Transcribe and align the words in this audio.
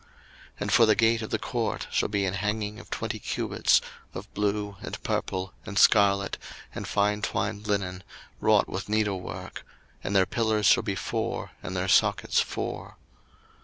02:027:016 0.03 0.09
And 0.61 0.71
for 0.73 0.85
the 0.87 0.95
gate 0.95 1.21
of 1.21 1.29
the 1.29 1.37
court 1.37 1.87
shall 1.91 2.09
be 2.09 2.25
an 2.25 2.33
hanging 2.33 2.79
of 2.79 2.89
twenty 2.89 3.19
cubits, 3.19 3.81
of 4.15 4.33
blue, 4.33 4.75
and 4.81 4.99
purple, 5.03 5.53
and 5.63 5.77
scarlet, 5.77 6.39
and 6.73 6.87
fine 6.87 7.21
twined 7.21 7.67
linen, 7.67 8.03
wrought 8.39 8.67
with 8.67 8.89
needlework: 8.89 9.63
and 10.03 10.15
their 10.15 10.25
pillars 10.25 10.65
shall 10.65 10.81
be 10.81 10.95
four, 10.95 11.51
and 11.61 11.75
their 11.75 11.87
sockets 11.87 12.39
four. 12.41 12.97